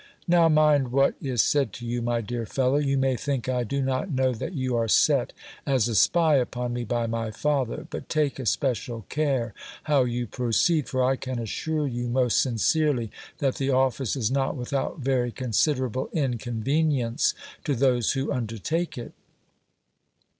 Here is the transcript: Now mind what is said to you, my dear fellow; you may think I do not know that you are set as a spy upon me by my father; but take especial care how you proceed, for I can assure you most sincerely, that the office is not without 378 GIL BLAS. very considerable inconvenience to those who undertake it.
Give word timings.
Now 0.27 0.49
mind 0.49 0.91
what 0.91 1.13
is 1.21 1.43
said 1.43 1.71
to 1.73 1.85
you, 1.85 2.01
my 2.01 2.21
dear 2.21 2.47
fellow; 2.47 2.77
you 2.77 2.97
may 2.97 3.15
think 3.15 3.47
I 3.47 3.63
do 3.63 3.83
not 3.83 4.09
know 4.09 4.33
that 4.33 4.55
you 4.55 4.75
are 4.75 4.87
set 4.87 5.31
as 5.63 5.87
a 5.87 5.93
spy 5.93 6.37
upon 6.37 6.73
me 6.73 6.83
by 6.83 7.05
my 7.05 7.29
father; 7.29 7.85
but 7.87 8.09
take 8.09 8.39
especial 8.39 9.05
care 9.09 9.53
how 9.83 10.05
you 10.05 10.25
proceed, 10.25 10.89
for 10.89 11.03
I 11.03 11.17
can 11.17 11.37
assure 11.37 11.85
you 11.87 12.07
most 12.09 12.41
sincerely, 12.41 13.11
that 13.37 13.57
the 13.57 13.69
office 13.69 14.15
is 14.15 14.31
not 14.31 14.55
without 14.55 14.95
378 14.95 15.05
GIL 15.05 15.13
BLAS. 15.13 15.13
very 15.13 15.31
considerable 15.31 16.09
inconvenience 16.13 17.33
to 17.63 17.75
those 17.75 18.13
who 18.13 18.33
undertake 18.33 18.97
it. 18.97 19.13